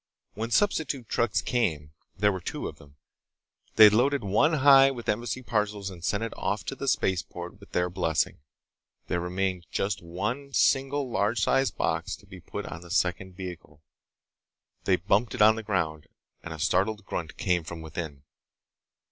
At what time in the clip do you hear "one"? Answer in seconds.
4.23-4.53, 10.01-10.53